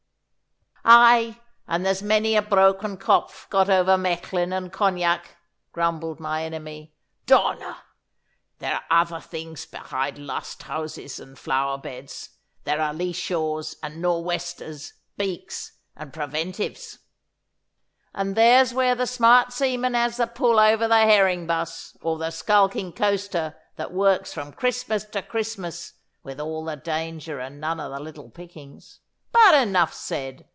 [0.83, 5.37] 'Aye, and there's many a broken kopf got over Mechlin and Cognac,'
[5.71, 6.95] grumbled my enemy.
[7.27, 7.77] 'Donner!
[8.57, 12.29] There are other things beside lust houses and flower beds.
[12.63, 16.97] There are lee shores and nor' westers, beaks and preventives.'
[18.15, 22.31] 'And there's where the smart seaman has the pull over the herring buss, or the
[22.31, 25.93] skulking coaster that works from Christmas to Christmas
[26.23, 28.99] with all the danger and none of the little pickings.
[29.31, 30.47] But enough said!